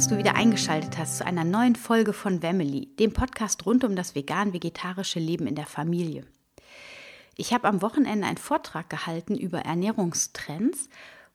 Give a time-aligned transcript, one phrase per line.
[0.00, 3.94] Dass du wieder eingeschaltet hast zu einer neuen Folge von Family, dem Podcast rund um
[3.96, 6.24] das vegan-vegetarische Leben in der Familie.
[7.36, 10.88] Ich habe am Wochenende einen Vortrag gehalten über Ernährungstrends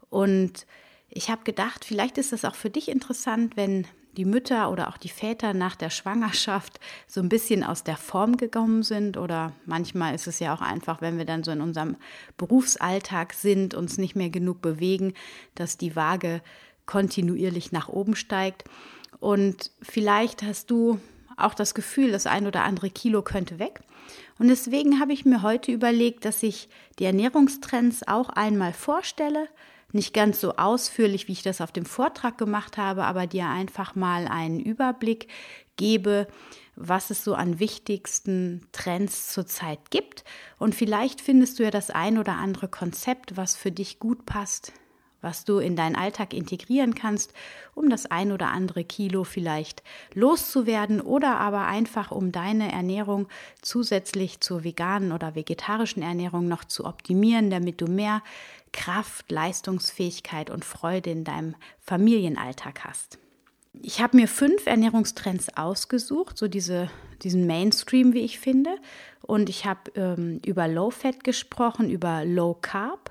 [0.10, 0.66] und
[1.10, 3.86] ich habe gedacht, vielleicht ist das auch für dich interessant, wenn
[4.18, 8.36] die Mütter oder auch die Väter nach der Schwangerschaft so ein bisschen aus der Form
[8.36, 11.98] gekommen sind oder manchmal ist es ja auch einfach, wenn wir dann so in unserem
[12.35, 15.13] Berufsalltag sind, uns nicht mehr genug bewegen,
[15.54, 16.41] dass die Waage
[16.86, 18.64] kontinuierlich nach oben steigt.
[19.20, 21.00] Und vielleicht hast du
[21.38, 23.82] auch das Gefühl, das ein oder andere Kilo könnte weg.
[24.38, 26.70] Und deswegen habe ich mir heute überlegt, dass ich
[27.00, 29.48] die Ernährungstrends auch einmal vorstelle.
[29.91, 33.96] Nicht ganz so ausführlich, wie ich das auf dem Vortrag gemacht habe, aber dir einfach
[33.96, 35.28] mal einen Überblick
[35.78, 36.28] gebe,
[36.76, 40.26] was es so an wichtigsten Trends zurzeit gibt.
[40.58, 44.74] Und vielleicht findest du ja das ein oder andere Konzept, was für dich gut passt,
[45.26, 47.34] was du in deinen Alltag integrieren kannst,
[47.73, 53.27] um das ein oder andere Kilo vielleicht loszuwerden oder aber einfach um deine Ernährung
[53.62, 58.21] zusätzlich zur veganen oder vegetarischen Ernährung noch zu optimieren, damit du mehr
[58.71, 63.17] Kraft, Leistungsfähigkeit und Freude in deinem Familienalltag hast.
[63.82, 66.89] Ich habe mir fünf Ernährungstrends ausgesucht, so diese,
[67.23, 68.78] diesen Mainstream, wie ich finde.
[69.22, 73.09] Und ich habe ähm, über Low Fat gesprochen, über Low Carb,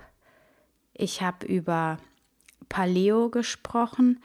[0.94, 1.98] ich habe über
[2.68, 4.20] Paleo gesprochen,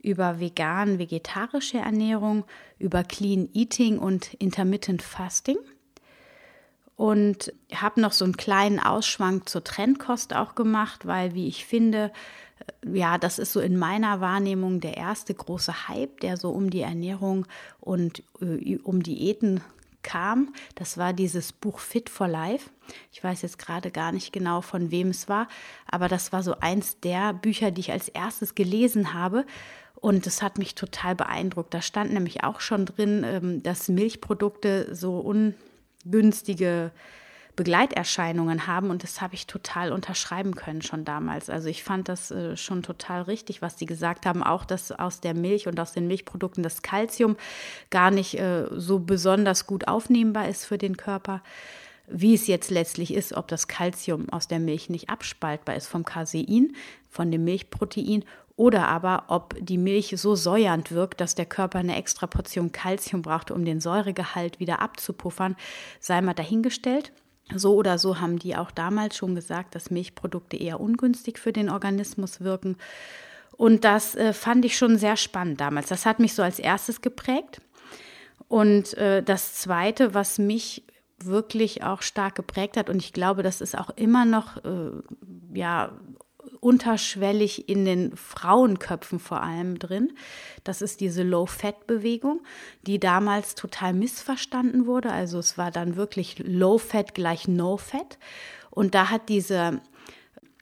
[0.00, 2.44] über vegan, vegetarische Ernährung,
[2.78, 5.58] über Clean Eating und Intermittent Fasting.
[6.96, 12.12] Und habe noch so einen kleinen Ausschwank zur Trendkost auch gemacht, weil, wie ich finde,
[12.84, 16.70] äh, ja, das ist so in meiner Wahrnehmung der erste große Hype, der so um
[16.70, 17.46] die Ernährung
[17.80, 19.60] und äh, um Diäten
[20.04, 20.54] kam.
[20.76, 22.70] Das war dieses Buch Fit for Life.
[23.10, 25.48] Ich weiß jetzt gerade gar nicht genau, von wem es war,
[25.90, 29.44] aber das war so eins der Bücher, die ich als erstes gelesen habe.
[29.96, 31.72] Und das hat mich total beeindruckt.
[31.72, 36.92] Da stand nämlich auch schon drin, ähm, dass Milchprodukte so ungünstige
[37.56, 41.48] Begleiterscheinungen haben und das habe ich total unterschreiben können schon damals.
[41.48, 45.20] Also ich fand das äh, schon total richtig, was die gesagt haben, auch dass aus
[45.20, 47.36] der Milch und aus den Milchprodukten das Kalzium
[47.90, 51.42] gar nicht äh, so besonders gut aufnehmbar ist für den Körper.
[52.06, 56.04] Wie es jetzt letztlich ist, ob das Kalzium aus der Milch nicht abspaltbar ist vom
[56.04, 56.74] Casein,
[57.08, 58.24] von dem Milchprotein
[58.56, 63.22] oder aber ob die Milch so säuernd wirkt, dass der Körper eine extra Portion Kalzium
[63.22, 65.56] braucht, um den Säuregehalt wieder abzupuffern,
[65.98, 67.12] sei mal dahingestellt.
[67.52, 71.68] So oder so haben die auch damals schon gesagt, dass Milchprodukte eher ungünstig für den
[71.68, 72.76] Organismus wirken.
[73.56, 75.88] Und das äh, fand ich schon sehr spannend damals.
[75.88, 77.60] Das hat mich so als erstes geprägt.
[78.48, 80.84] Und äh, das Zweite, was mich
[81.18, 84.90] wirklich auch stark geprägt hat, und ich glaube, das ist auch immer noch äh,
[85.52, 85.92] ja,
[86.64, 90.12] unterschwellig in den Frauenköpfen vor allem drin.
[90.64, 92.40] Das ist diese Low-Fat-Bewegung,
[92.86, 95.12] die damals total missverstanden wurde.
[95.12, 98.18] Also es war dann wirklich Low-Fat gleich No-Fat.
[98.70, 99.82] Und da hat diese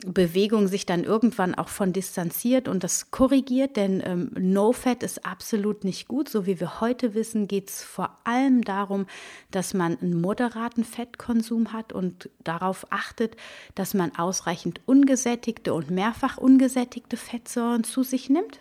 [0.05, 5.85] Bewegung sich dann irgendwann auch von distanziert und das korrigiert, denn ähm, No-Fat ist absolut
[5.85, 6.29] nicht gut.
[6.29, 9.07] So wie wir heute wissen, geht es vor allem darum,
[9.51, 13.37] dass man einen moderaten Fettkonsum hat und darauf achtet,
[13.75, 18.61] dass man ausreichend ungesättigte und mehrfach ungesättigte Fettsäuren zu sich nimmt,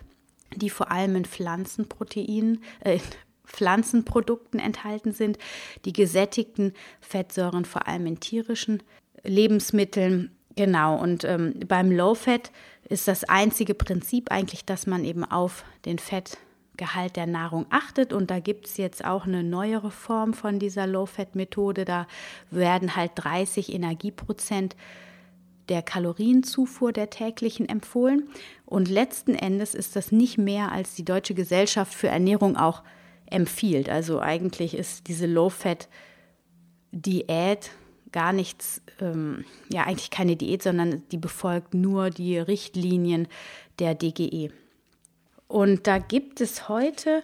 [0.54, 3.00] die vor allem in Pflanzenproteinen, äh,
[3.44, 5.38] Pflanzenprodukten enthalten sind,
[5.84, 8.82] die gesättigten Fettsäuren vor allem in tierischen
[9.24, 12.50] Lebensmitteln Genau, und ähm, beim Low Fat
[12.88, 18.12] ist das einzige Prinzip eigentlich, dass man eben auf den Fettgehalt der Nahrung achtet.
[18.12, 21.84] Und da gibt es jetzt auch eine neuere Form von dieser Low-Fat-Methode.
[21.86, 22.06] Da
[22.50, 24.76] werden halt 30 Energieprozent
[25.68, 28.28] der Kalorienzufuhr der täglichen empfohlen.
[28.66, 32.82] Und letzten Endes ist das nicht mehr, als die Deutsche Gesellschaft für Ernährung auch
[33.26, 33.88] empfiehlt.
[33.88, 35.88] Also eigentlich ist diese Low-Fat-Diät
[38.12, 43.28] gar nichts, ähm, ja eigentlich keine Diät, sondern die befolgt nur die Richtlinien
[43.78, 44.50] der DGE.
[45.48, 47.22] Und da gibt es heute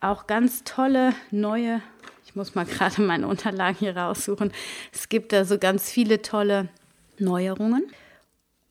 [0.00, 1.82] auch ganz tolle neue,
[2.26, 4.52] ich muss mal gerade meine Unterlagen hier raussuchen,
[4.92, 6.68] es gibt da so ganz viele tolle
[7.18, 7.84] Neuerungen.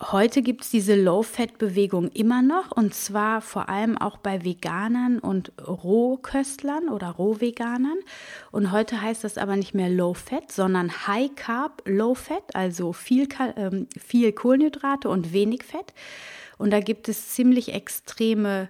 [0.01, 5.51] Heute gibt es diese Low-Fat-Bewegung immer noch und zwar vor allem auch bei Veganern und
[5.60, 7.98] Rohköstlern oder Rohveganern.
[8.51, 14.31] Und heute heißt das aber nicht mehr Low-Fat, sondern High-Carb, Low-Fat, also viel, ähm, viel
[14.31, 15.94] Kohlenhydrate und wenig Fett.
[16.57, 18.69] Und da gibt es ziemlich extreme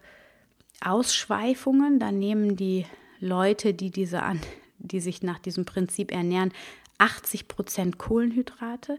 [0.83, 1.99] Ausschweifungen.
[1.99, 2.87] Da nehmen die
[3.19, 4.39] Leute, die, diese an,
[4.79, 6.51] die sich nach diesem Prinzip ernähren,
[6.97, 8.97] 80 Prozent Kohlenhydrate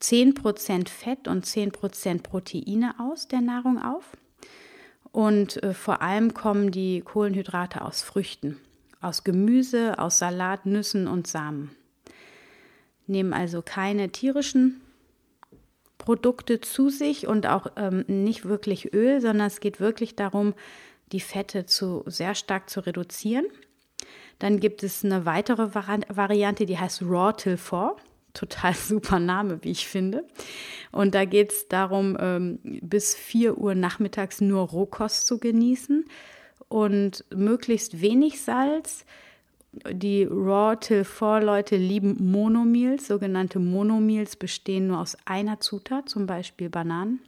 [0.00, 4.16] 10% Fett und 10% Proteine aus der Nahrung auf.
[5.12, 8.58] Und äh, vor allem kommen die Kohlenhydrate aus Früchten,
[9.00, 11.70] aus Gemüse, aus Salat, Nüssen und Samen.
[13.06, 14.80] Nehmen also keine tierischen
[15.98, 20.54] Produkte zu sich und auch ähm, nicht wirklich Öl, sondern es geht wirklich darum,
[21.12, 23.46] die Fette zu, sehr stark zu reduzieren.
[24.38, 27.94] Dann gibt es eine weitere Variante, die heißt Raw Till 4
[28.34, 30.24] total super Name, wie ich finde.
[30.92, 36.04] Und da geht es darum, ähm, bis 4 Uhr nachmittags nur Rohkost zu genießen
[36.68, 39.04] und möglichst wenig Salz.
[39.90, 43.08] Die Raw Till 4 Leute lieben Monomeals.
[43.08, 47.20] Sogenannte Monomeals bestehen nur aus einer Zutat, zum Beispiel Bananen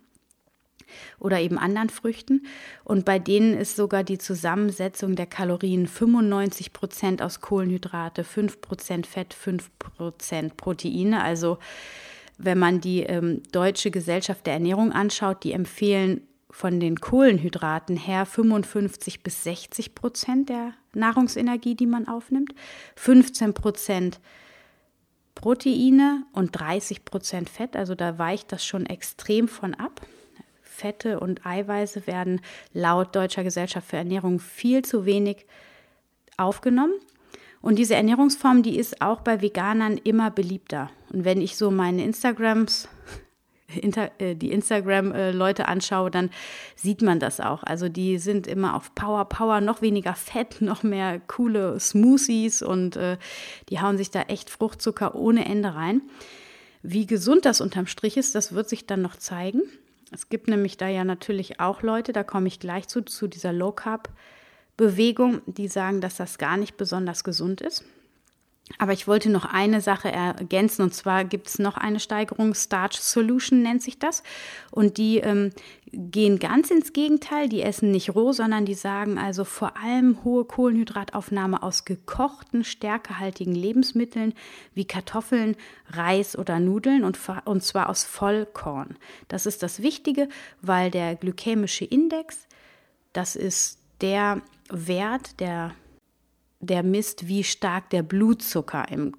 [1.19, 2.47] oder eben anderen Früchten.
[2.85, 9.07] Und bei denen ist sogar die Zusammensetzung der Kalorien 95 Prozent aus Kohlenhydrate, 5 Prozent
[9.07, 11.23] Fett, 5 Prozent Proteine.
[11.23, 11.59] Also
[12.39, 18.25] wenn man die ähm, Deutsche Gesellschaft der Ernährung anschaut, die empfehlen von den Kohlenhydraten her
[18.25, 22.55] 55 bis 60 Prozent der Nahrungsenergie, die man aufnimmt,
[22.97, 24.21] 15 Prozent
[25.35, 27.77] Proteine und 30 Prozent Fett.
[27.77, 30.01] Also da weicht das schon extrem von ab.
[30.77, 32.41] Fette und Eiweiße werden
[32.73, 35.47] laut Deutscher Gesellschaft für Ernährung viel zu wenig
[36.37, 36.95] aufgenommen.
[37.63, 40.91] Und diese Ernährungsform, die ist auch bei Veganern immer beliebter.
[41.13, 42.89] Und wenn ich so meine Instagrams,
[44.19, 46.31] äh, die Instagram-Leute anschaue, dann
[46.77, 47.63] sieht man das auch.
[47.63, 52.97] Also die sind immer auf Power, Power, noch weniger Fett, noch mehr coole Smoothies und
[52.97, 53.17] äh,
[53.69, 56.03] die hauen sich da echt Fruchtzucker ohne Ende rein.
[56.83, 59.63] Wie gesund das unterm Strich ist, das wird sich dann noch zeigen.
[60.13, 63.53] Es gibt nämlich da ja natürlich auch Leute, da komme ich gleich zu, zu dieser
[63.53, 64.09] Low Carb
[64.77, 67.85] Bewegung, die sagen, dass das gar nicht besonders gesund ist.
[68.79, 73.01] Aber ich wollte noch eine Sache ergänzen und zwar gibt es noch eine Steigerung, Starch
[73.01, 74.25] Solution nennt sich das.
[74.73, 75.53] Und die ähm,
[75.93, 80.45] gehen ganz ins Gegenteil, die essen nicht roh, sondern die sagen also vor allem hohe
[80.45, 84.35] Kohlenhydrataufnahme aus gekochten, stärkehaltigen Lebensmitteln
[84.75, 85.57] wie Kartoffeln,
[85.91, 88.97] Reis oder Nudeln und, und zwar aus Vollkorn.
[89.29, 90.29] Das ist das Wichtige,
[90.61, 92.49] weil der glykämische Index,
[93.13, 95.73] das ist der Wert, der
[96.61, 99.13] der misst, wie stark der Blutzucker im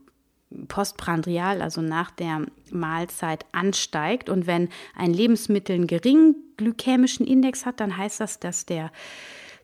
[0.67, 4.29] postprandial, also nach der Mahlzeit, ansteigt.
[4.29, 8.91] Und wenn ein Lebensmittel einen geringen glykämischen Index hat, dann heißt das, dass der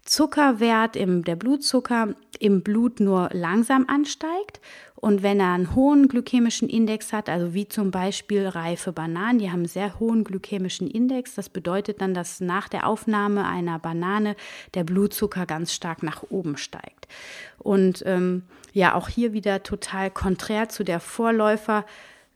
[0.06, 4.60] Zuckerwert, im, der Blutzucker im Blut nur langsam ansteigt.
[4.96, 9.50] Und wenn er einen hohen glykämischen Index hat, also wie zum Beispiel reife Bananen, die
[9.50, 14.38] haben einen sehr hohen glykämischen Index, das bedeutet dann, dass nach der Aufnahme einer Banane
[14.76, 17.10] der Blutzucker ganz stark nach oben steigt.
[17.58, 21.86] Und ähm, ja, auch hier wieder total konträr zu der Vorläufer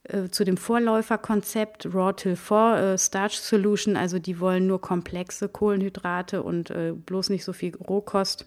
[0.08, 5.50] äh, zu dem Vorläuferkonzept Raw Till 4 äh, Starch Solution, also die wollen nur komplexe
[5.50, 8.46] Kohlenhydrate und äh, bloß nicht so viel Rohkost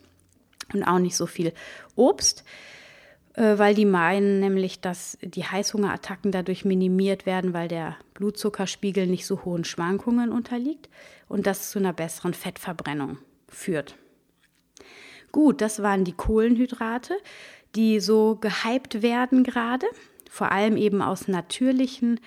[0.73, 1.53] und auch nicht so viel
[1.97, 2.45] Obst.
[3.35, 9.27] Äh, weil die meinen nämlich, dass die Heißhungerattacken dadurch minimiert werden, weil der Blutzuckerspiegel nicht
[9.27, 10.89] so hohen Schwankungen unterliegt
[11.29, 13.95] und das zu einer besseren Fettverbrennung führt.
[15.33, 17.15] Gut, das waren die Kohlenhydrate,
[17.77, 19.87] die so gehypt werden gerade,
[20.31, 22.21] vor allem eben aus natürlichen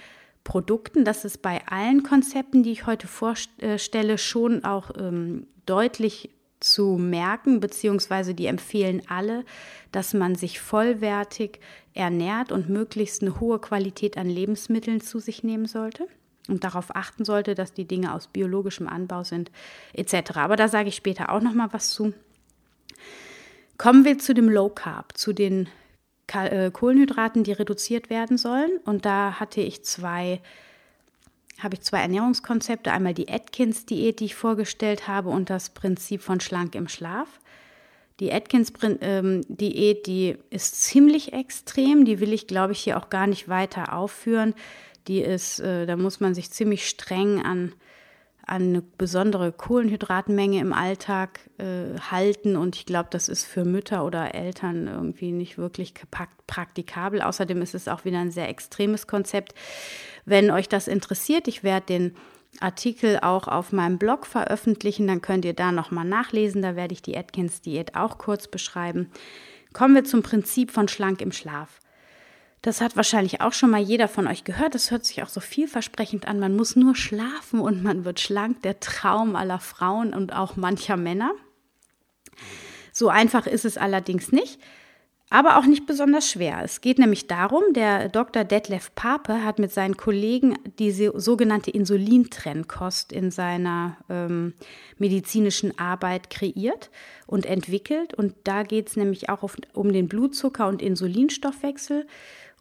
[0.44, 1.06] Produkten.
[1.06, 6.30] Das ist bei allen Konzepten, die ich heute vorstelle, schon auch ähm, deutlich
[6.60, 9.46] zu merken, beziehungsweise die empfehlen alle,
[9.92, 11.60] dass man sich vollwertig
[11.94, 16.08] ernährt und möglichst eine hohe Qualität an Lebensmitteln zu sich nehmen sollte
[16.50, 19.50] und darauf achten sollte, dass die Dinge aus biologischem Anbau sind,
[19.94, 20.38] etc.
[20.38, 22.14] Aber da sage ich später auch noch mal was zu.
[23.78, 25.70] Kommen wir zu dem Low Carb, zu den
[26.72, 28.80] Kohlenhydraten, die reduziert werden sollen.
[28.86, 30.42] Und da hatte ich zwei
[31.60, 32.92] habe ich zwei Ernährungskonzepte.
[32.92, 37.28] Einmal die Atkins-Diät, die ich vorgestellt habe, und das Prinzip von Schlank im Schlaf.
[38.20, 42.06] Die Atkins-Diät, ähm, die ist ziemlich extrem.
[42.06, 44.54] Die will ich, glaube ich, hier auch gar nicht weiter aufführen.
[45.08, 47.74] Die ist, äh, da muss man sich ziemlich streng an,
[48.46, 52.56] an eine besondere Kohlenhydratmenge im Alltag äh, halten.
[52.56, 55.94] Und ich glaube, das ist für Mütter oder Eltern irgendwie nicht wirklich
[56.48, 57.22] praktikabel.
[57.22, 59.54] Außerdem ist es auch wieder ein sehr extremes Konzept.
[60.26, 62.16] Wenn euch das interessiert, ich werde den
[62.60, 66.62] Artikel auch auf meinem Blog veröffentlichen, dann könnt ihr da nochmal nachlesen.
[66.62, 69.10] Da werde ich die Atkins-Diät auch kurz beschreiben.
[69.72, 71.80] Kommen wir zum Prinzip von schlank im Schlaf.
[72.64, 74.74] Das hat wahrscheinlich auch schon mal jeder von euch gehört.
[74.74, 76.40] Das hört sich auch so vielversprechend an.
[76.40, 78.62] Man muss nur schlafen und man wird schlank.
[78.62, 81.32] Der Traum aller Frauen und auch mancher Männer.
[82.94, 84.62] So einfach ist es allerdings nicht,
[85.30, 86.62] aber auch nicht besonders schwer.
[86.64, 88.46] Es geht nämlich darum, der Dr.
[88.46, 94.54] Detlef Pape hat mit seinen Kollegen diese sogenannte Insulintrennkost in seiner ähm,
[94.98, 96.92] medizinischen Arbeit kreiert
[97.28, 98.14] und entwickelt.
[98.14, 102.08] Und da geht es nämlich auch auf, um den Blutzucker- und Insulinstoffwechsel.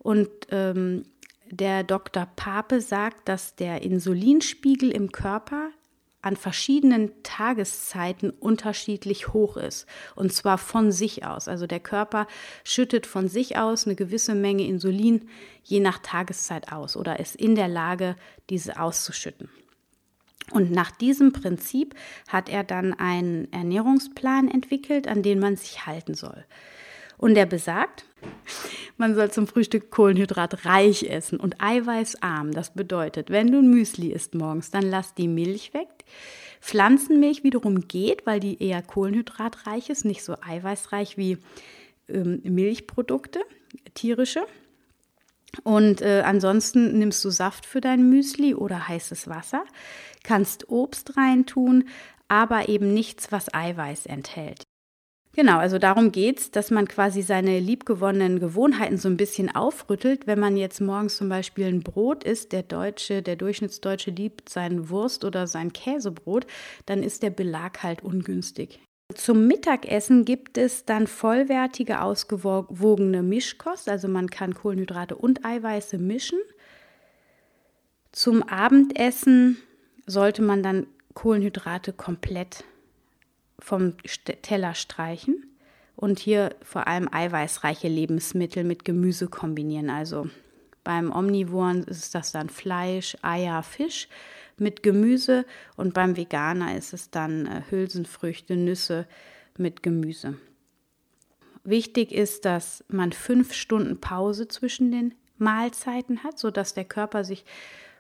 [0.03, 1.05] Und ähm,
[1.51, 2.27] der Dr.
[2.35, 5.71] Pape sagt, dass der Insulinspiegel im Körper
[6.23, 9.87] an verschiedenen Tageszeiten unterschiedlich hoch ist.
[10.15, 11.49] Und zwar von sich aus.
[11.49, 12.29] Also der Körper
[12.63, 15.29] schüttet von sich aus eine gewisse Menge Insulin
[15.65, 18.17] je nach Tageszeit aus oder ist in der Lage,
[18.51, 19.51] diese auszuschütten.
[20.53, 21.95] Und nach diesem Prinzip
[22.29, 26.45] hat er dann einen Ernährungsplan entwickelt, an den man sich halten soll.
[27.19, 28.05] Und er besagt,
[28.97, 32.53] man soll zum Frühstück Kohlenhydrat reich essen und eiweißarm.
[32.53, 35.89] Das bedeutet, wenn du ein Müsli isst morgens, dann lass die Milch weg.
[36.61, 41.39] Pflanzenmilch wiederum geht, weil die eher kohlenhydratreich ist, nicht so eiweißreich wie
[42.09, 43.41] ähm, Milchprodukte,
[43.95, 44.47] tierische.
[45.65, 49.65] Und äh, ansonsten nimmst du Saft für dein Müsli oder heißes Wasser,
[50.23, 51.89] kannst Obst reintun,
[52.29, 54.63] aber eben nichts, was Eiweiß enthält.
[55.35, 60.27] Genau, also darum geht's, dass man quasi seine liebgewonnenen Gewohnheiten so ein bisschen aufrüttelt.
[60.27, 64.91] Wenn man jetzt morgens zum Beispiel ein Brot isst, der Deutsche, der Durchschnittsdeutsche liebt sein
[64.91, 66.47] Wurst oder sein Käsebrot,
[66.85, 68.81] dann ist der Belag halt ungünstig.
[69.15, 76.39] Zum Mittagessen gibt es dann vollwertige, ausgewogene Mischkost, also man kann Kohlenhydrate und Eiweiße mischen.
[78.11, 79.57] Zum Abendessen
[80.07, 82.65] sollte man dann Kohlenhydrate komplett
[83.63, 83.95] vom
[84.43, 85.47] Teller streichen
[85.97, 89.91] und hier vor allem eiweißreiche Lebensmittel mit Gemüse kombinieren.
[89.91, 90.29] Also
[90.85, 94.09] beim Omnivoren ist das dann Fleisch, Eier, Fisch
[94.59, 99.07] mit Gemüse und beim Veganer ist es dann äh, Hülsenfrüchte, Nüsse
[99.57, 100.37] mit Gemüse.
[101.65, 107.45] Wichtig ist, dass man fünf Stunden Pause zwischen den Mahlzeiten hat, sodass der Körper sich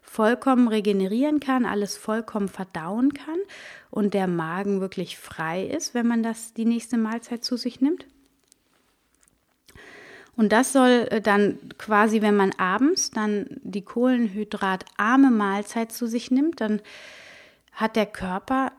[0.02, 3.38] vollkommen regenerieren kann, alles vollkommen verdauen kann
[3.90, 8.06] und der Magen wirklich frei ist, wenn man das die nächste Mahlzeit zu sich nimmt.
[10.37, 16.30] Und das soll äh, dann quasi, wenn man abends dann die kohlenhydratarme Mahlzeit zu sich
[16.30, 16.80] nimmt, dann
[17.73, 18.73] hat der Körper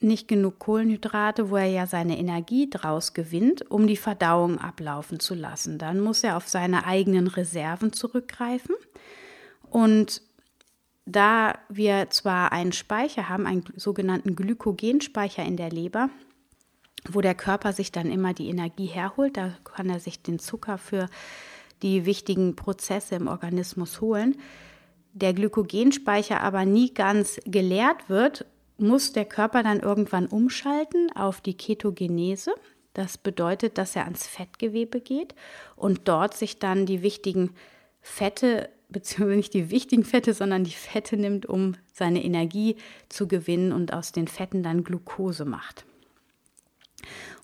[0.00, 5.34] nicht genug Kohlenhydrate, wo er ja seine Energie draus gewinnt, um die Verdauung ablaufen zu
[5.34, 5.76] lassen.
[5.78, 8.74] Dann muss er auf seine eigenen Reserven zurückgreifen.
[9.70, 10.22] Und
[11.06, 16.10] da wir zwar einen Speicher haben, einen sogenannten Glykogenspeicher in der Leber,
[17.08, 20.76] wo der Körper sich dann immer die Energie herholt, da kann er sich den Zucker
[20.76, 21.08] für
[21.82, 24.36] die wichtigen Prozesse im Organismus holen.
[25.12, 28.44] Der Glykogenspeicher aber nie ganz geleert wird,
[28.76, 32.54] muss der Körper dann irgendwann umschalten auf die Ketogenese.
[32.92, 35.34] Das bedeutet, dass er ans Fettgewebe geht
[35.76, 37.54] und dort sich dann die wichtigen
[38.00, 42.76] Fette beziehungsweise nicht die wichtigen Fette, sondern die Fette nimmt, um seine Energie
[43.08, 45.84] zu gewinnen und aus den Fetten dann Glucose macht.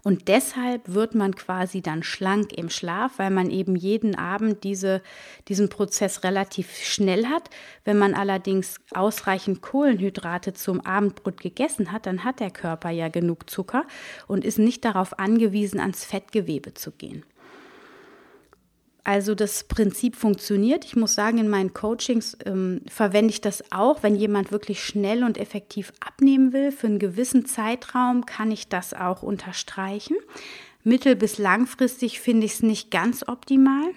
[0.07, 5.03] Und deshalb wird man quasi dann schlank im Schlaf, weil man eben jeden Abend diese,
[5.49, 7.51] diesen Prozess relativ schnell hat.
[7.85, 13.51] Wenn man allerdings ausreichend Kohlenhydrate zum Abendbrot gegessen hat, dann hat der Körper ja genug
[13.51, 13.85] Zucker
[14.29, 17.25] und ist nicht darauf angewiesen, ans Fettgewebe zu gehen.
[19.07, 20.85] Also das Prinzip funktioniert.
[20.85, 24.03] Ich muss sagen, in meinen Coachings ähm, verwende ich das auch.
[24.03, 28.95] Wenn jemand wirklich schnell und effektiv abnehmen will, für einen gewissen Zeitraum kann ich das
[28.95, 30.17] auch unterstreichen.
[30.83, 33.93] Mittel- bis langfristig finde ich es nicht ganz optimal.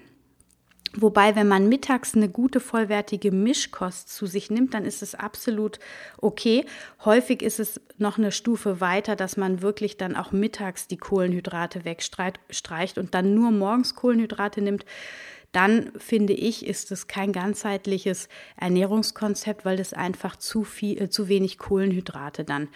[0.96, 5.80] Wobei, wenn man mittags eine gute, vollwertige Mischkost zu sich nimmt, dann ist es absolut
[6.18, 6.66] okay.
[7.06, 11.86] Häufig ist es noch eine Stufe weiter, dass man wirklich dann auch mittags die Kohlenhydrate
[11.86, 14.84] wegstreicht und dann nur morgens Kohlenhydrate nimmt.
[15.52, 18.28] Dann finde ich, ist es kein ganzheitliches
[18.58, 22.68] Ernährungskonzept, weil es einfach zu viel, äh, zu wenig Kohlenhydrate dann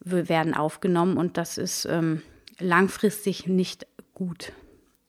[0.00, 2.22] werden aufgenommen und das ist ähm,
[2.60, 4.52] langfristig nicht gut.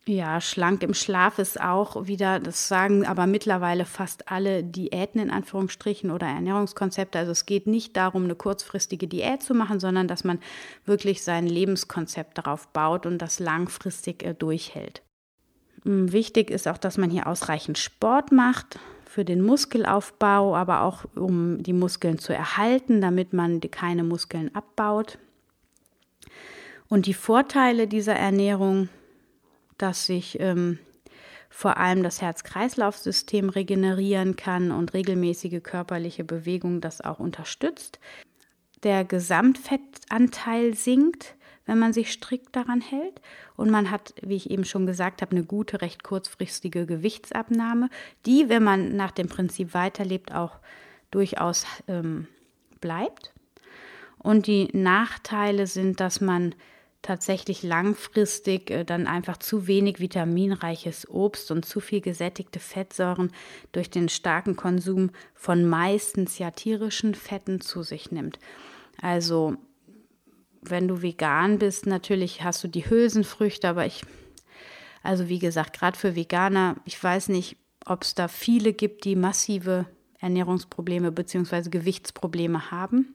[0.09, 5.29] Ja, schlank im Schlaf ist auch wieder, das sagen aber mittlerweile fast alle Diäten in
[5.29, 7.19] Anführungsstrichen oder Ernährungskonzepte.
[7.19, 10.39] Also es geht nicht darum, eine kurzfristige Diät zu machen, sondern dass man
[10.83, 15.03] wirklich sein Lebenskonzept darauf baut und das langfristig äh, durchhält.
[15.83, 21.05] Hm, wichtig ist auch, dass man hier ausreichend Sport macht für den Muskelaufbau, aber auch
[21.15, 25.19] um die Muskeln zu erhalten, damit man keine Muskeln abbaut.
[26.87, 28.89] Und die Vorteile dieser Ernährung
[29.81, 30.79] dass sich ähm,
[31.49, 37.99] vor allem das Herz-Kreislauf-System regenerieren kann und regelmäßige körperliche Bewegung das auch unterstützt.
[38.83, 43.21] Der Gesamtfettanteil sinkt, wenn man sich strikt daran hält.
[43.55, 47.89] Und man hat, wie ich eben schon gesagt habe, eine gute, recht kurzfristige Gewichtsabnahme,
[48.25, 50.59] die, wenn man nach dem Prinzip weiterlebt, auch
[51.11, 52.27] durchaus ähm,
[52.81, 53.33] bleibt.
[54.17, 56.55] Und die Nachteile sind, dass man
[57.01, 63.31] tatsächlich langfristig äh, dann einfach zu wenig vitaminreiches Obst und zu viel gesättigte Fettsäuren
[63.71, 68.39] durch den starken Konsum von meistens ja tierischen Fetten zu sich nimmt.
[69.01, 69.55] Also
[70.61, 74.03] wenn du vegan bist, natürlich hast du die Hülsenfrüchte, aber ich,
[75.03, 79.15] also wie gesagt, gerade für Veganer, ich weiß nicht, ob es da viele gibt, die
[79.15, 79.85] massive
[80.19, 81.69] Ernährungsprobleme bzw.
[81.69, 83.13] Gewichtsprobleme haben.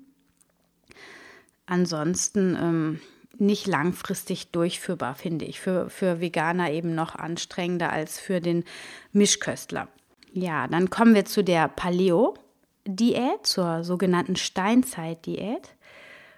[1.67, 3.01] Ansonsten ähm,
[3.39, 5.61] nicht langfristig durchführbar, finde ich.
[5.61, 8.65] Für, für Veganer eben noch anstrengender als für den
[9.13, 9.89] Mischköstler.
[10.33, 15.75] Ja, dann kommen wir zu der Paleo-Diät, zur sogenannten Steinzeit-Diät.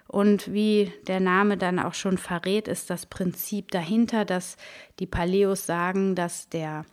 [0.07, 4.55] Und wie der Name dann auch schon verrät, ist das Prinzip dahinter, dass
[4.99, 6.85] die Paleos sagen, dass der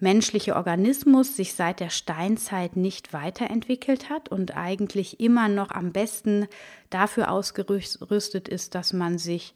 [0.00, 6.46] menschliche Organismus sich seit der Steinzeit nicht weiterentwickelt hat und eigentlich immer noch am besten
[6.90, 9.54] dafür ausgerüstet ist, dass man sich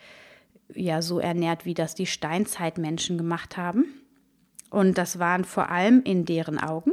[0.75, 3.85] ja so ernährt, wie das die Steinzeitmenschen gemacht haben.
[4.71, 6.93] Und das waren vor allem in deren Augen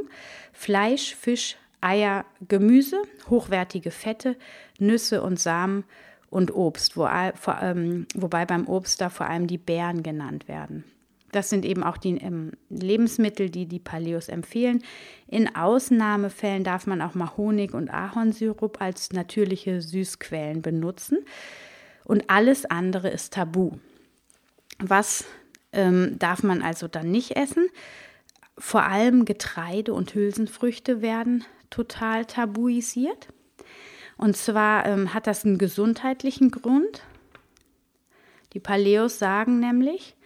[0.52, 4.36] Fleisch, Fisch, Eier, Gemüse, hochwertige Fette,
[4.78, 5.84] Nüsse und Samen
[6.28, 10.84] und Obst, wo, vor, ähm, wobei beim Obst da vor allem die Beeren genannt werden.
[11.32, 14.82] Das sind eben auch die ähm, Lebensmittel, die die Paleos empfehlen.
[15.28, 21.18] In Ausnahmefällen darf man auch mal Honig und Ahornsirup als natürliche Süßquellen benutzen.
[22.04, 23.72] Und alles andere ist tabu.
[24.78, 25.24] Was
[25.72, 27.68] ähm, darf man also dann nicht essen?
[28.58, 33.28] Vor allem Getreide und Hülsenfrüchte werden total tabuisiert.
[34.16, 37.02] Und zwar ähm, hat das einen gesundheitlichen Grund.
[38.52, 40.16] Die Paleos sagen nämlich,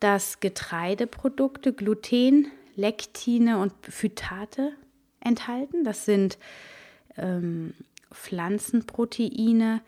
[0.00, 4.72] dass Getreideprodukte Gluten, Lektine und Phytate
[5.20, 5.84] enthalten.
[5.84, 6.38] Das sind
[7.16, 7.74] ähm,
[8.12, 9.80] Pflanzenproteine,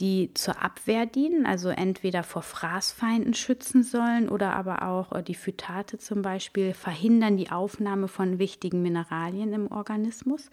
[0.00, 5.34] die zur Abwehr dienen, also entweder vor Fraßfeinden schützen sollen oder aber auch äh, die
[5.34, 10.50] Phytate zum Beispiel verhindern die Aufnahme von wichtigen Mineralien im Organismus.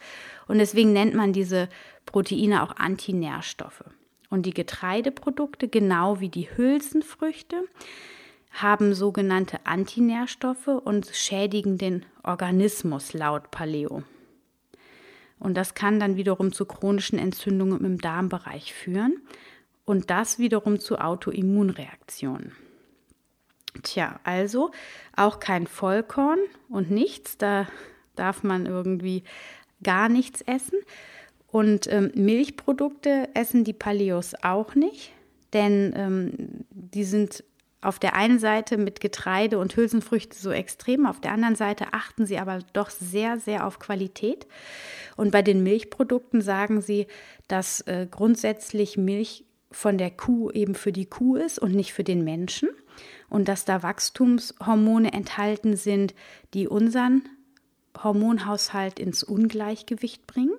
[0.47, 1.69] Und deswegen nennt man diese
[2.05, 3.85] Proteine auch Antinährstoffe.
[4.29, 7.63] Und die Getreideprodukte, genau wie die Hülsenfrüchte,
[8.51, 14.03] haben sogenannte Antinährstoffe und schädigen den Organismus laut Paleo.
[15.39, 19.21] Und das kann dann wiederum zu chronischen Entzündungen im Darmbereich führen
[19.85, 22.51] und das wiederum zu Autoimmunreaktionen.
[23.83, 24.71] Tja, also
[25.15, 27.67] auch kein Vollkorn und nichts, da
[28.15, 29.23] darf man irgendwie
[29.81, 30.79] gar nichts essen.
[31.47, 35.11] Und ähm, Milchprodukte essen die Paleos auch nicht,
[35.53, 37.43] denn ähm, die sind
[37.81, 42.25] auf der einen Seite mit Getreide und Hülsenfrüchte so extrem, auf der anderen Seite achten
[42.25, 44.47] sie aber doch sehr, sehr auf Qualität.
[45.15, 47.07] Und bei den Milchprodukten sagen sie,
[47.47, 52.03] dass äh, grundsätzlich Milch von der Kuh eben für die Kuh ist und nicht für
[52.03, 52.69] den Menschen
[53.29, 56.13] und dass da Wachstumshormone enthalten sind,
[56.53, 57.23] die unseren
[58.03, 60.53] Hormonhaushalt ins Ungleichgewicht bringen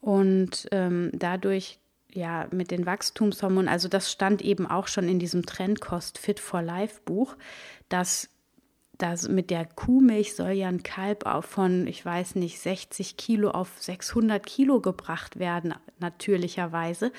[0.00, 1.78] und ähm, dadurch
[2.14, 6.62] ja, mit den Wachstumshormonen, also das stand eben auch schon in diesem Trendkost Fit for
[6.62, 7.36] Life Buch,
[7.88, 8.30] dass
[8.96, 13.50] das mit der Kuhmilch soll ja ein Kalb auch von, ich weiß nicht, 60 Kilo
[13.50, 17.12] auf 600 Kilo gebracht werden, natürlicherweise.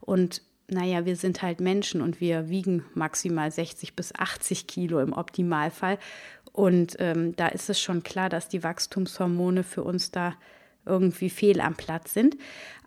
[0.00, 5.12] Und naja, wir sind halt Menschen und wir wiegen maximal 60 bis 80 Kilo im
[5.12, 5.98] Optimalfall.
[6.52, 10.34] Und ähm, da ist es schon klar, dass die Wachstumshormone für uns da
[10.86, 12.36] irgendwie fehl am Platz sind.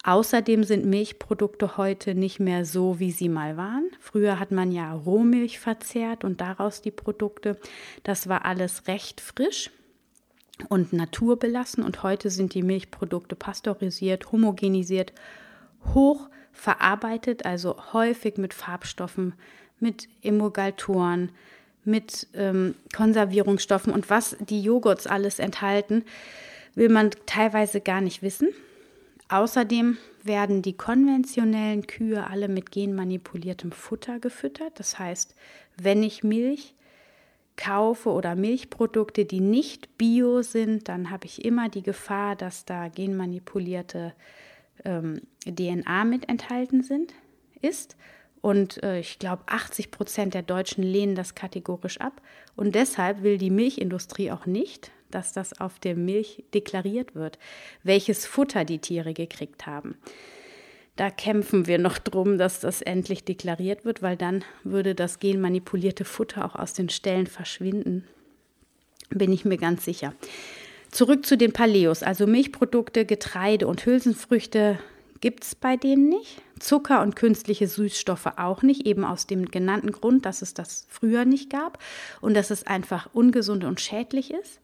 [0.04, 3.90] Außerdem sind Milchprodukte heute nicht mehr so, wie sie mal waren.
[4.00, 7.58] Früher hat man ja Rohmilch verzehrt und daraus die Produkte.
[8.04, 9.72] Das war alles recht frisch
[10.70, 15.14] und naturbelassen und heute sind die Milchprodukte pasteurisiert, homogenisiert,
[15.94, 19.34] hoch verarbeitet, also häufig mit Farbstoffen
[19.80, 21.32] mit Emulgatoren,
[21.84, 26.04] mit ähm, Konservierungsstoffen und was die Joghurts alles enthalten,
[26.76, 28.50] will man teilweise gar nicht wissen.
[29.30, 34.80] Außerdem werden die konventionellen Kühe alle mit genmanipuliertem Futter gefüttert.
[34.80, 35.36] Das heißt,
[35.78, 36.74] wenn ich Milch
[37.56, 42.88] kaufe oder Milchprodukte, die nicht bio sind, dann habe ich immer die Gefahr, dass da
[42.88, 44.14] genmanipulierte
[44.84, 47.14] ähm, DNA mit enthalten sind,
[47.62, 47.98] ist.
[48.42, 52.22] Und äh, ich glaube, 80 Prozent der Deutschen lehnen das kategorisch ab.
[52.56, 57.40] Und deshalb will die Milchindustrie auch nicht, dass das auf der Milch deklariert wird,
[57.84, 59.96] welches Futter die Tiere gekriegt haben.
[60.96, 66.04] Da kämpfen wir noch drum, dass das endlich deklariert wird, weil dann würde das genmanipulierte
[66.04, 68.06] Futter auch aus den Ställen verschwinden.
[69.10, 70.14] Bin ich mir ganz sicher.
[70.92, 74.80] Zurück zu den Paleos, also Milchprodukte, Getreide und Hülsenfrüchte
[75.22, 76.42] gibt es bei denen nicht.
[76.60, 81.26] Zucker und künstliche Süßstoffe auch nicht, eben aus dem genannten Grund, dass es das früher
[81.26, 81.80] nicht gab
[82.22, 84.60] und dass es einfach ungesund und schädlich ist.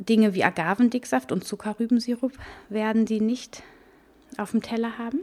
[0.00, 2.32] Dinge wie Agavendicksaft und Zuckerrübensirup
[2.68, 3.62] werden die nicht
[4.36, 5.20] auf dem Teller haben.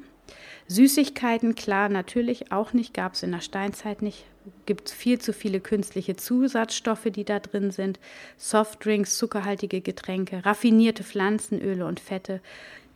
[0.67, 4.25] Süßigkeiten, klar, natürlich auch nicht, gab es in der Steinzeit nicht.
[4.65, 7.99] Gibt viel zu viele künstliche Zusatzstoffe, die da drin sind.
[8.37, 12.41] Softdrinks, zuckerhaltige Getränke, raffinierte Pflanzenöle und Fette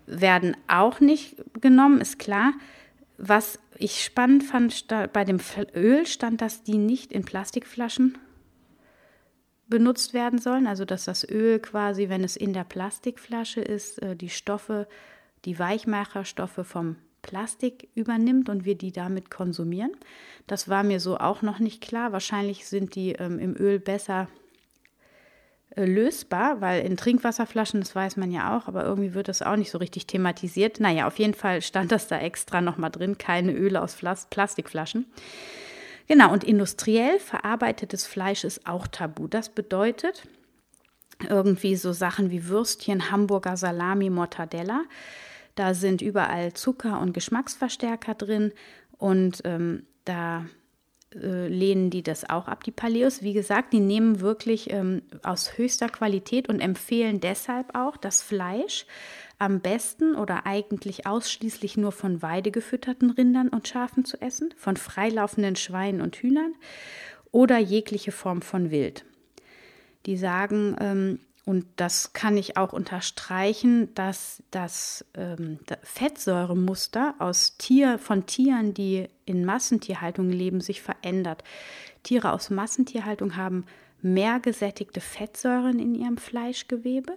[0.06, 2.54] werden auch nicht genommen, ist klar.
[3.18, 5.40] Was ich spannend fand, bei dem
[5.76, 8.18] Öl stand, dass die nicht in Plastikflaschen
[9.68, 10.68] benutzt werden sollen.
[10.68, 14.88] Also dass das Öl quasi, wenn es in der Plastikflasche ist, äh, die Stoffe
[15.46, 19.92] die Weichmacherstoffe vom Plastik übernimmt und wir die damit konsumieren.
[20.48, 22.12] Das war mir so auch noch nicht klar.
[22.12, 24.28] Wahrscheinlich sind die ähm, im Öl besser
[25.76, 29.58] äh, lösbar, weil in Trinkwasserflaschen, das weiß man ja auch, aber irgendwie wird das auch
[29.58, 30.80] nicht so richtig thematisiert.
[30.80, 35.06] Naja, auf jeden Fall stand das da extra nochmal drin, keine Öle aus Plas Plastikflaschen.
[36.08, 39.28] Genau, und industriell verarbeitetes Fleisch ist auch tabu.
[39.28, 40.24] Das bedeutet,
[41.28, 44.84] irgendwie so Sachen wie Würstchen, Hamburger Salami, Mortadella
[45.58, 48.54] da sind überall Zucker und Geschmacksverstärker drin
[48.98, 50.46] und ähm, da
[51.14, 53.24] äh, lehnen die das auch ab, die Paleos.
[53.24, 58.86] Wie gesagt, die nehmen wirklich ähm, aus höchster Qualität und empfehlen deshalb auch das Fleisch
[59.40, 65.56] am besten oder eigentlich ausschließlich nur von weidegefütterten Rindern und Schafen zu essen, von freilaufenden
[65.56, 66.54] Schweinen und Hühnern
[67.32, 69.06] oder jegliche Form von Wild.
[70.06, 78.00] Die sagen, ähm, und das kann ich auch unterstreichen, dass das ähm, Fettsäuremuster aus Tier,
[78.00, 81.46] von Tieren, die in Massentierhaltung leben, sich verändert.
[82.04, 83.66] Tiere aus Massentierhaltung haben
[84.02, 87.16] mehr gesättigte Fettsäuren in ihrem Fleischgewebe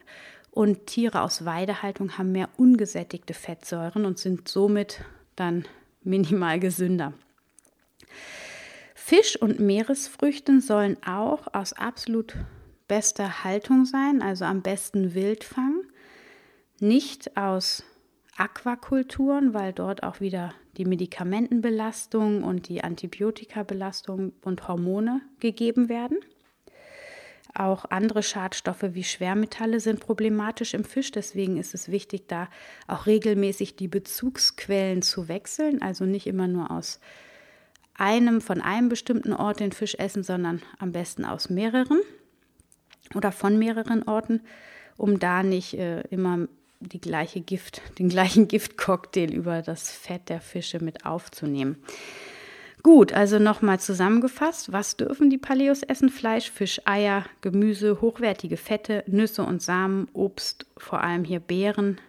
[0.50, 5.02] und Tiere aus Weidehaltung haben mehr ungesättigte Fettsäuren und sind somit
[5.36, 5.64] dann
[6.02, 7.12] minimal gesünder.
[8.94, 12.36] Fisch und Meeresfrüchten sollen auch aus absolut
[12.88, 15.82] bester Haltung sein, also am besten Wildfang,
[16.80, 17.84] nicht aus
[18.36, 26.18] Aquakulturen, weil dort auch wieder die Medikamentenbelastung und die Antibiotikabelastung und Hormone gegeben werden.
[27.54, 31.10] Auch andere Schadstoffe wie Schwermetalle sind problematisch im Fisch.
[31.10, 32.48] Deswegen ist es wichtig, da
[32.86, 35.82] auch regelmäßig die Bezugsquellen zu wechseln.
[35.82, 37.00] Also nicht immer nur aus
[37.94, 42.00] einem, von einem bestimmten Ort den Fisch essen, sondern am besten aus mehreren
[43.14, 44.40] oder von mehreren Orten,
[44.96, 46.46] um da nicht äh, immer
[46.80, 51.76] die gleiche Gift, den gleichen Giftcocktail über das Fett der Fische mit aufzunehmen.
[52.82, 56.08] Gut, also nochmal zusammengefasst, was dürfen die Paleos essen?
[56.08, 62.00] Fleisch, Fisch, Eier, Gemüse, hochwertige Fette, Nüsse und Samen, Obst, vor allem hier Beeren,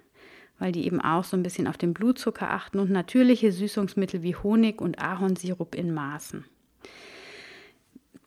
[0.60, 4.36] weil die eben auch so ein bisschen auf den Blutzucker achten und natürliche Süßungsmittel wie
[4.36, 6.46] Honig und Ahornsirup in Maßen.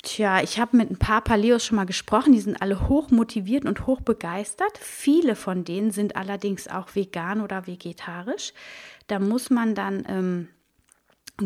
[0.02, 3.64] Tja, ich habe mit ein paar Paleos schon mal gesprochen, die sind alle hoch motiviert
[3.64, 4.76] und hoch begeistert.
[4.78, 8.52] Viele von denen sind allerdings auch vegan oder vegetarisch.
[9.06, 10.48] Da muss man dann ähm,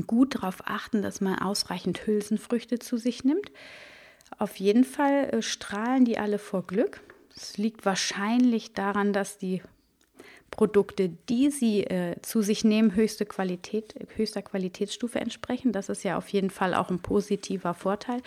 [0.06, 3.50] gut darauf achten, dass man ausreichend Hülsenfrüchte zu sich nimmt.
[4.38, 7.00] Auf jeden Fall äh, strahlen die alle vor Glück.
[7.34, 9.62] Es liegt wahrscheinlich daran, dass die
[10.50, 15.72] Produkte, die sie äh, zu sich nehmen, höchste Qualität, höchster Qualitätsstufe entsprechen.
[15.72, 18.22] Das ist ja auf jeden Fall auch ein positiver Vorteil.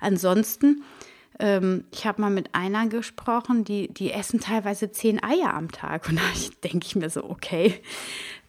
[0.00, 0.82] Ansonsten,
[1.38, 6.08] ähm, ich habe mal mit einer gesprochen, die, die essen teilweise zehn Eier am Tag.
[6.08, 6.22] Und da
[6.62, 7.80] denke ich mir so, okay,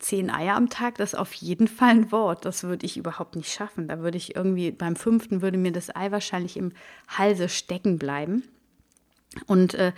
[0.03, 2.45] zehn Eier am Tag, das ist auf jeden Fall ein Wort.
[2.45, 3.87] Das würde ich überhaupt nicht schaffen.
[3.87, 6.71] Da würde ich irgendwie, beim fünften würde mir das Ei wahrscheinlich im
[7.07, 8.43] Halse stecken bleiben.
[9.47, 9.93] Und äh,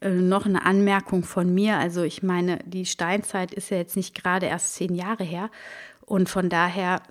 [0.00, 1.76] äh, noch eine Anmerkung von mir.
[1.76, 5.50] Also ich meine, die Steinzeit ist ja jetzt nicht gerade erst zehn Jahre her.
[6.06, 7.02] Und von daher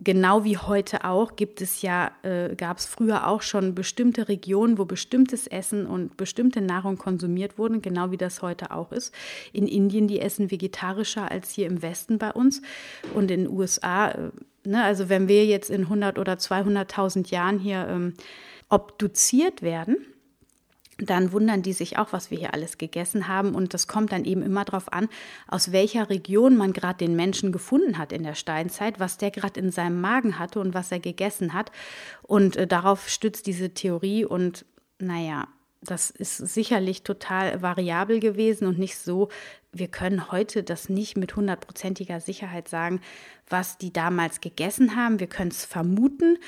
[0.00, 4.78] genau wie heute auch gibt es ja, äh, gab es früher auch schon bestimmte Regionen,
[4.78, 9.14] wo bestimmtes Essen und bestimmte Nahrung konsumiert wurden, genau wie das heute auch ist.
[9.52, 12.62] In Indien, die essen vegetarischer als hier im Westen bei uns
[13.14, 14.10] und in den USA.
[14.10, 14.30] Äh,
[14.64, 18.14] ne, also wenn wir jetzt in 100 oder 200.000 Jahren hier ähm,
[18.68, 19.96] obduziert werden,
[20.98, 23.54] dann wundern die sich auch, was wir hier alles gegessen haben.
[23.54, 25.08] Und das kommt dann eben immer darauf an,
[25.46, 29.60] aus welcher Region man gerade den Menschen gefunden hat in der Steinzeit, was der gerade
[29.60, 31.70] in seinem Magen hatte und was er gegessen hat.
[32.22, 34.24] Und äh, darauf stützt diese Theorie.
[34.24, 34.64] Und
[34.98, 35.48] naja,
[35.82, 39.28] das ist sicherlich total variabel gewesen und nicht so.
[39.72, 43.00] Wir können heute das nicht mit hundertprozentiger Sicherheit sagen,
[43.48, 45.20] was die damals gegessen haben.
[45.20, 46.38] Wir können es vermuten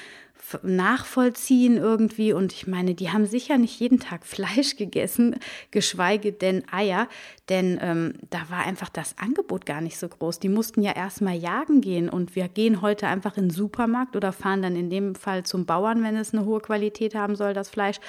[0.62, 2.33] nachvollziehen irgendwie.
[2.33, 5.37] Und ich meine, die haben sicher nicht jeden Tag Fleisch gegessen,
[5.70, 7.09] geschweige denn Eier,
[7.48, 10.38] denn ähm, da war einfach das Angebot gar nicht so groß.
[10.38, 14.33] Die mussten ja erstmal jagen gehen und wir gehen heute einfach in den Supermarkt oder
[14.33, 17.70] fahren dann in dem Fall zum Bauern, wenn es eine hohe Qualität haben soll, das
[17.70, 18.01] Fleisch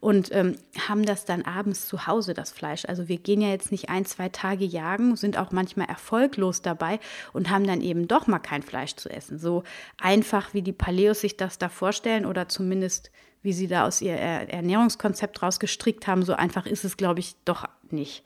[0.00, 0.56] und ähm,
[0.88, 2.84] haben das dann abends zu Hause, das Fleisch.
[2.86, 6.98] Also wir gehen ja jetzt nicht ein, zwei Tage jagen, sind auch manchmal erfolglos dabei
[7.32, 9.38] und haben dann eben doch mal kein Fleisch zu essen.
[9.38, 9.62] So
[10.00, 13.10] einfach, wie die Paleos sich das da vorstellen oder zumindest
[13.42, 17.66] wie sie da aus ihr Ernährungskonzept rausgestrickt haben, so einfach ist es, glaube ich, doch
[17.90, 18.22] nicht.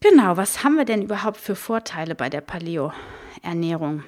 [0.00, 4.04] Genau, was haben wir denn überhaupt für Vorteile bei der Paleo-Ernährung?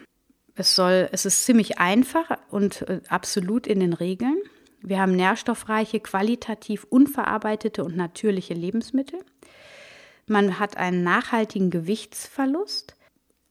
[0.55, 4.37] Es soll, es ist ziemlich einfach und äh, absolut in den Regeln.
[4.83, 9.21] Wir haben nährstoffreiche, qualitativ unverarbeitete und natürliche Lebensmittel.
[10.27, 12.97] Man hat einen nachhaltigen Gewichtsverlust.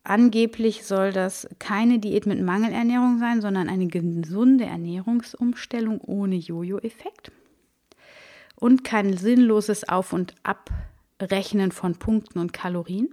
[0.04, 7.32] Angeblich soll das keine Diät mit Mangelernährung sein, sondern eine gesunde Ernährungsumstellung ohne Jojo-Effekt.
[8.56, 13.10] Und kein sinnloses Auf- und Abrechnen von Punkten und Kalorien.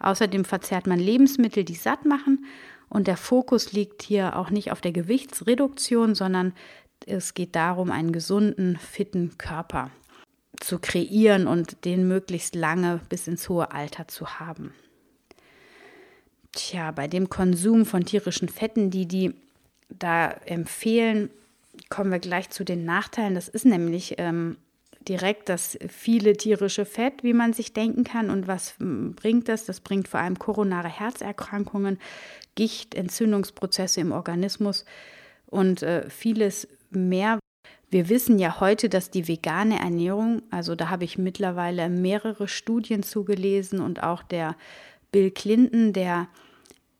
[0.00, 2.46] Außerdem verzehrt man Lebensmittel, die satt machen.
[2.88, 6.54] Und der Fokus liegt hier auch nicht auf der Gewichtsreduktion, sondern
[7.06, 9.90] es geht darum, einen gesunden, fitten Körper
[10.58, 14.74] zu kreieren und den möglichst lange bis ins hohe Alter zu haben.
[16.52, 19.34] Tja, bei dem Konsum von tierischen Fetten, die die
[19.88, 21.30] da empfehlen,
[21.88, 23.34] kommen wir gleich zu den Nachteilen.
[23.34, 24.56] Das ist nämlich ähm,
[25.08, 28.30] direkt das viele tierische Fett, wie man sich denken kann.
[28.30, 29.64] Und was bringt das?
[29.64, 31.98] Das bringt vor allem koronare Herzerkrankungen,
[32.54, 34.84] Gicht, Entzündungsprozesse im Organismus
[35.46, 37.38] und äh, vieles mehr.
[37.90, 43.02] Wir wissen ja heute, dass die vegane Ernährung, also da habe ich mittlerweile mehrere Studien
[43.02, 44.56] zugelesen und auch der
[45.10, 46.28] Bill Clinton, der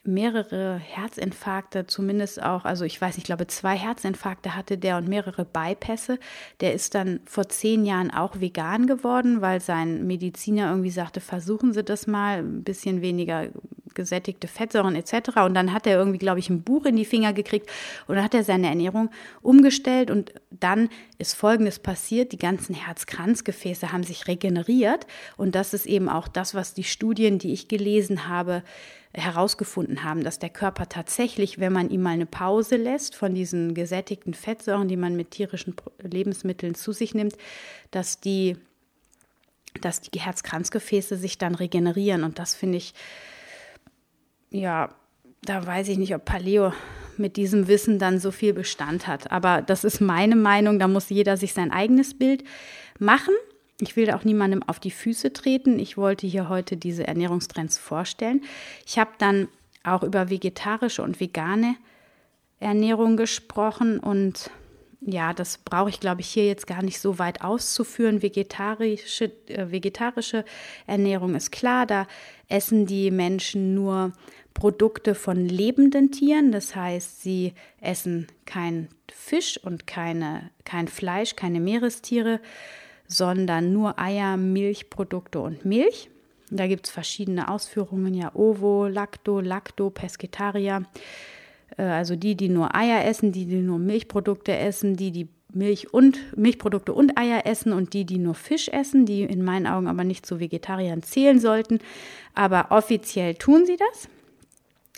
[0.03, 5.09] mehrere Herzinfarkte, zumindest auch, also ich weiß nicht, ich glaube zwei Herzinfarkte hatte der und
[5.09, 6.19] mehrere Bypässe.
[6.61, 11.75] Der ist dann vor zehn Jahren auch vegan geworden, weil sein Mediziner irgendwie sagte, versuchen
[11.75, 13.49] Sie das mal, ein bisschen weniger
[13.95, 15.41] gesättigte Fettsäuren etc.
[15.45, 17.69] Und dann hat er irgendwie, glaube ich, ein Buch in die Finger gekriegt
[18.07, 19.11] und dann hat er seine Ernährung
[19.43, 25.87] umgestellt und dann ist Folgendes passiert, die ganzen Herzkranzgefäße haben sich regeneriert und das ist
[25.87, 28.63] eben auch das, was die Studien, die ich gelesen habe,
[29.12, 33.75] herausgefunden haben, dass der Körper tatsächlich, wenn man ihm mal eine Pause lässt von diesen
[33.75, 37.35] gesättigten Fettsäuren, die man mit tierischen Lebensmitteln zu sich nimmt,
[37.90, 38.57] dass die,
[39.81, 42.23] dass die Herzkranzgefäße sich dann regenerieren.
[42.23, 42.94] Und das finde ich,
[44.51, 44.94] ja,
[45.42, 46.73] da weiß ich nicht, ob Paleo
[47.16, 49.31] mit diesem Wissen dann so viel Bestand hat.
[49.33, 52.44] Aber das ist meine Meinung, da muss jeder sich sein eigenes Bild
[52.99, 53.35] machen.
[53.81, 55.79] Ich will auch niemandem auf die Füße treten.
[55.79, 58.43] Ich wollte hier heute diese Ernährungstrends vorstellen.
[58.87, 59.49] Ich habe dann
[59.83, 61.77] auch über vegetarische und vegane
[62.59, 64.51] Ernährung gesprochen und
[65.01, 68.21] ja, das brauche ich, glaube ich, hier jetzt gar nicht so weit auszuführen.
[68.21, 70.45] Vegetarische, äh, vegetarische
[70.87, 72.07] Ernährung ist klar, da
[72.49, 74.12] essen die Menschen nur
[74.53, 76.53] Produkte von lebenden Tieren.
[76.53, 82.40] Das heißt, sie essen kein Fisch und keine, kein Fleisch, keine Meerestiere,
[83.11, 86.11] sondern nur Eier, Milchprodukte und Milch.
[86.51, 90.83] Da gibt es verschiedene Ausführungen, ja, Ovo, Lacto, Lacto, Pesketaria.
[91.77, 95.92] Äh, also die, die nur Eier essen, die, die nur Milchprodukte essen, die, die Milch
[95.92, 99.88] und Milchprodukte und Eier essen und die, die nur Fisch essen, die in meinen Augen
[99.88, 101.81] aber nicht zu Vegetariern zählen sollten.
[102.35, 104.09] Aber offiziell tun sie das.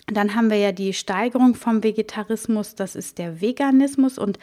[0.07, 4.37] Dann haben wir ja die Steigerung vom Vegetarismus, das ist der Veganismus und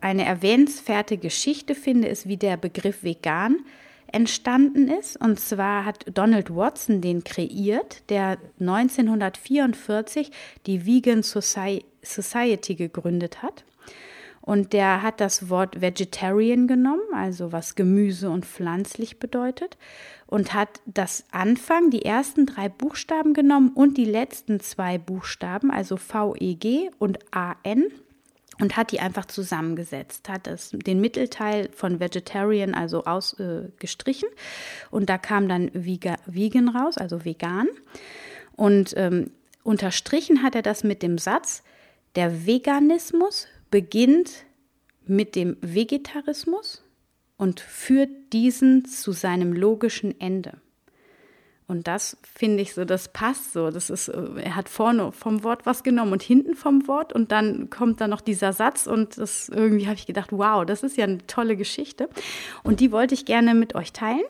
[0.00, 3.58] eine erwähnenswerte Geschichte finde, ist, wie der Begriff vegan
[4.12, 5.20] entstanden ist.
[5.20, 10.30] Und zwar hat Donald Watson den kreiert, der 1944
[10.66, 13.64] die Vegan Society gegründet hat.
[14.40, 19.76] Und der hat das Wort Vegetarian genommen, also was Gemüse und pflanzlich bedeutet,
[20.26, 25.98] und hat das Anfang, die ersten drei Buchstaben genommen und die letzten zwei Buchstaben, also
[25.98, 27.88] VEG und AN,
[28.60, 35.08] und hat die einfach zusammengesetzt, hat das, den Mittelteil von Vegetarian also ausgestrichen äh, und
[35.08, 37.68] da kam dann Vegan raus, also vegan.
[38.56, 39.30] Und ähm,
[39.62, 41.62] unterstrichen hat er das mit dem Satz,
[42.16, 44.44] der Veganismus beginnt
[45.06, 46.82] mit dem Vegetarismus
[47.36, 50.60] und führt diesen zu seinem logischen Ende.
[51.68, 53.70] Und das finde ich so, das passt so.
[53.70, 57.68] Das ist, er hat vorne vom Wort was genommen und hinten vom Wort und dann
[57.68, 61.04] kommt da noch dieser Satz und das irgendwie habe ich gedacht, wow, das ist ja
[61.04, 62.08] eine tolle Geschichte.
[62.62, 64.24] Und die wollte ich gerne mit euch teilen.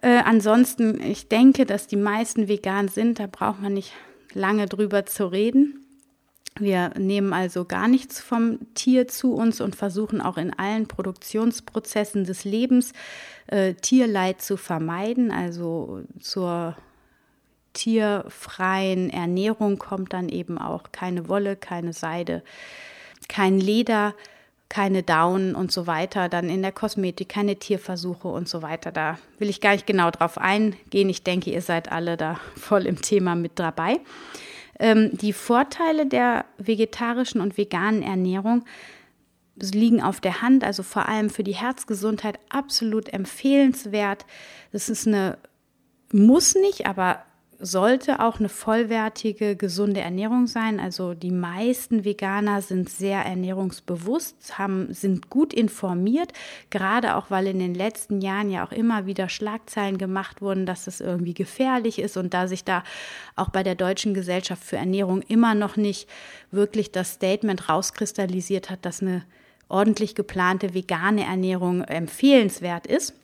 [0.00, 3.92] Äh, ansonsten, ich denke, dass die meisten vegan sind, da braucht man nicht
[4.32, 5.79] lange drüber zu reden.
[6.60, 12.24] Wir nehmen also gar nichts vom Tier zu uns und versuchen auch in allen Produktionsprozessen
[12.24, 12.92] des Lebens
[13.46, 15.30] äh, Tierleid zu vermeiden.
[15.30, 16.76] Also zur
[17.72, 22.42] tierfreien Ernährung kommt dann eben auch keine Wolle, keine Seide,
[23.28, 24.14] kein Leder,
[24.68, 26.28] keine Daunen und so weiter.
[26.28, 28.92] Dann in der Kosmetik keine Tierversuche und so weiter.
[28.92, 31.08] Da will ich gar nicht genau drauf eingehen.
[31.08, 34.00] Ich denke, ihr seid alle da voll im Thema mit dabei.
[34.80, 38.64] Ähm, die Vorteile der vegetarischen und veganen Ernährung
[39.56, 44.24] liegen auf der Hand, also vor allem für die Herzgesundheit absolut empfehlenswert.
[44.72, 45.36] Das ist eine,
[46.12, 47.22] muss nicht, aber
[47.60, 50.80] sollte auch eine vollwertige, gesunde Ernährung sein.
[50.80, 56.32] Also die meisten Veganer sind sehr ernährungsbewusst, haben, sind gut informiert,
[56.70, 60.86] gerade auch weil in den letzten Jahren ja auch immer wieder Schlagzeilen gemacht wurden, dass
[60.86, 62.82] es irgendwie gefährlich ist und da sich da
[63.36, 66.08] auch bei der Deutschen Gesellschaft für Ernährung immer noch nicht
[66.50, 69.24] wirklich das Statement rauskristallisiert hat, dass eine
[69.68, 73.14] ordentlich geplante vegane Ernährung empfehlenswert ist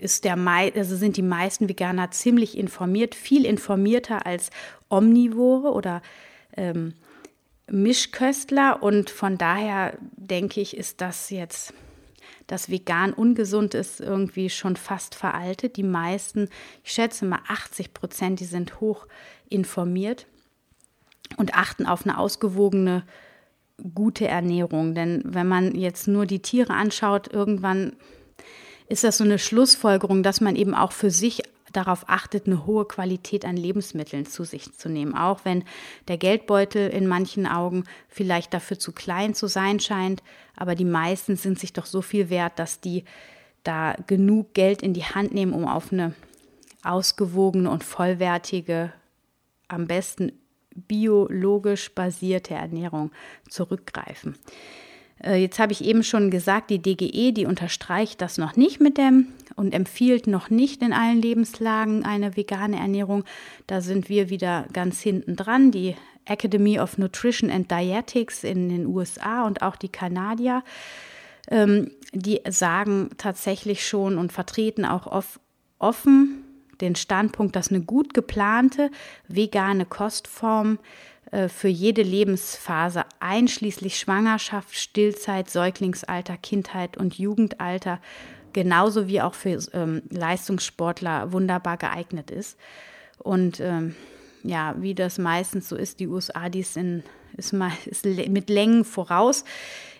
[0.00, 4.50] ist der also sind die meisten Veganer ziemlich informiert, viel informierter als
[4.90, 6.02] Omnivore oder
[6.56, 6.94] ähm,
[7.70, 8.82] Mischköstler.
[8.82, 11.72] Und von daher denke ich, ist das jetzt,
[12.46, 15.76] dass vegan ungesund ist, irgendwie schon fast veraltet.
[15.76, 16.48] Die meisten,
[16.84, 19.06] ich schätze mal 80 Prozent, die sind hoch
[19.48, 20.26] informiert
[21.38, 23.04] und achten auf eine ausgewogene,
[23.94, 24.94] gute Ernährung.
[24.94, 27.96] Denn wenn man jetzt nur die Tiere anschaut, irgendwann
[28.88, 32.86] ist das so eine Schlussfolgerung, dass man eben auch für sich darauf achtet, eine hohe
[32.86, 35.14] Qualität an Lebensmitteln zu sich zu nehmen.
[35.14, 35.64] Auch wenn
[36.08, 40.22] der Geldbeutel in manchen Augen vielleicht dafür zu klein zu sein scheint,
[40.56, 43.04] aber die meisten sind sich doch so viel wert, dass die
[43.64, 46.14] da genug Geld in die Hand nehmen, um auf eine
[46.82, 48.92] ausgewogene und vollwertige,
[49.68, 50.32] am besten
[50.74, 53.10] biologisch basierte Ernährung
[53.48, 54.36] zurückgreifen.
[55.22, 58.98] Äh, jetzt habe ich eben schon gesagt, die DGE, die unterstreicht das noch nicht mit
[58.98, 63.24] dem und empfiehlt noch nicht in allen Lebenslagen eine vegane Ernährung.
[63.66, 65.70] Da sind wir wieder ganz hinten dran.
[65.70, 70.62] Die Academy of Nutrition and Dietetics in den USA und auch die Kanadier,
[71.50, 75.24] ähm, die sagen tatsächlich schon und vertreten auch
[75.78, 76.44] offen
[76.80, 78.90] den Standpunkt, dass eine gut geplante
[79.26, 80.78] vegane Kostform
[81.48, 88.00] für jede Lebensphase, einschließlich Schwangerschaft, Stillzeit, Säuglingsalter, Kindheit und Jugendalter,
[88.52, 92.58] genauso wie auch für ähm, Leistungssportler wunderbar geeignet ist.
[93.18, 93.94] Und ähm,
[94.42, 97.02] ja, wie das meistens so ist, die USA, die ist, in,
[97.36, 99.44] ist, mal, ist mit Längen voraus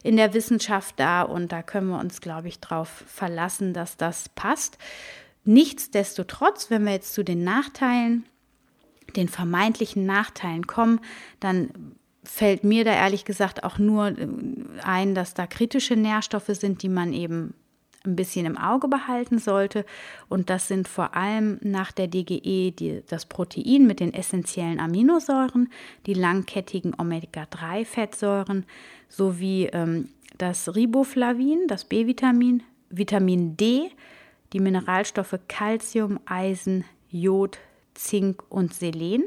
[0.02, 4.28] in der Wissenschaft da und da können wir uns, glaube ich, darauf verlassen, dass das
[4.30, 4.78] passt.
[5.44, 8.24] Nichtsdestotrotz, wenn wir jetzt zu den Nachteilen
[9.16, 11.00] den vermeintlichen Nachteilen kommen,
[11.40, 11.70] dann
[12.24, 14.28] fällt mir da ehrlich gesagt auch nur äh,
[14.82, 17.54] ein, dass da kritische Nährstoffe sind, die man eben
[18.04, 19.84] ein bisschen im Auge behalten sollte.
[20.28, 25.70] Und das sind vor allem nach der DGE die, das Protein mit den essentiellen Aminosäuren,
[26.06, 28.64] die langkettigen Omega-3-Fettsäuren
[29.08, 33.90] sowie ähm, das Riboflavin, das B-Vitamin, Vitamin D,
[34.52, 37.58] die Mineralstoffe Calcium, Eisen, Jod,
[37.98, 39.24] Zink und Selen.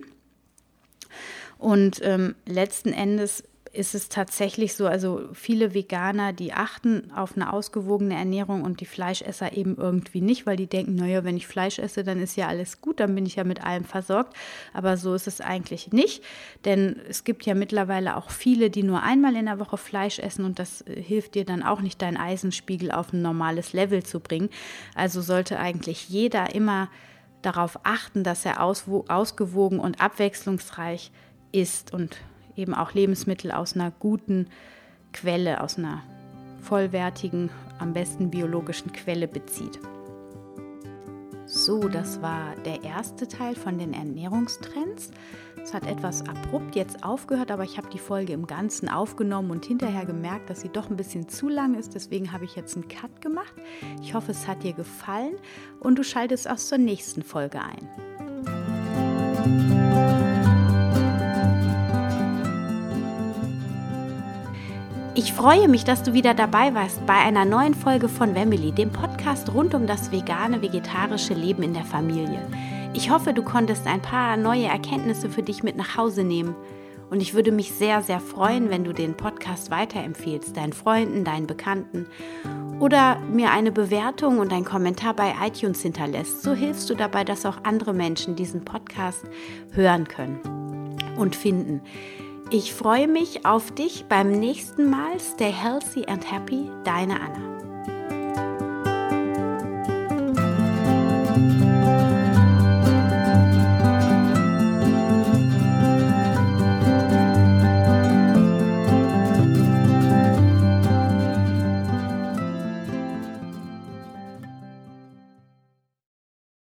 [1.57, 7.53] Und ähm, letzten Endes ist es tatsächlich so, also viele Veganer, die achten auf eine
[7.53, 11.79] ausgewogene Ernährung und die Fleischesser eben irgendwie nicht, weil die denken, naja, wenn ich Fleisch
[11.79, 14.35] esse, dann ist ja alles gut, dann bin ich ja mit allem versorgt.
[14.73, 16.21] Aber so ist es eigentlich nicht,
[16.65, 20.43] denn es gibt ja mittlerweile auch viele, die nur einmal in der Woche Fleisch essen
[20.43, 24.19] und das äh, hilft dir dann auch nicht, deinen Eisenspiegel auf ein normales Level zu
[24.19, 24.49] bringen.
[24.95, 26.89] Also sollte eigentlich jeder immer
[27.41, 31.11] darauf achten, dass er ausgewogen und abwechslungsreich
[31.51, 31.93] ist.
[31.93, 32.17] Und
[32.55, 34.47] eben auch Lebensmittel aus einer guten
[35.13, 36.03] Quelle, aus einer
[36.61, 39.79] vollwertigen, am besten biologischen Quelle bezieht.
[41.45, 45.11] So, das war der erste Teil von den Ernährungstrends.
[45.63, 49.65] Es hat etwas abrupt jetzt aufgehört, aber ich habe die Folge im Ganzen aufgenommen und
[49.65, 51.93] hinterher gemerkt, dass sie doch ein bisschen zu lang ist.
[51.93, 53.53] Deswegen habe ich jetzt einen Cut gemacht.
[54.01, 55.35] Ich hoffe, es hat dir gefallen
[55.79, 57.87] und du schaltest auch zur nächsten Folge ein.
[65.13, 68.91] Ich freue mich, dass du wieder dabei warst bei einer neuen Folge von Wemily, dem
[68.91, 72.41] Podcast rund um das vegane, vegetarische Leben in der Familie.
[72.93, 76.55] Ich hoffe, du konntest ein paar neue Erkenntnisse für dich mit nach Hause nehmen.
[77.09, 81.45] Und ich würde mich sehr, sehr freuen, wenn du den Podcast weiterempfehlst, deinen Freunden, deinen
[81.47, 82.07] Bekannten
[82.79, 86.41] oder mir eine Bewertung und einen Kommentar bei iTunes hinterlässt.
[86.41, 89.23] So hilfst du dabei, dass auch andere Menschen diesen Podcast
[89.71, 90.39] hören können
[91.17, 91.81] und finden.
[92.49, 95.19] Ich freue mich auf dich beim nächsten Mal.
[95.19, 97.50] Stay healthy and happy, deine Anna.